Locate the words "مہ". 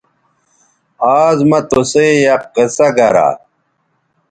1.49-1.59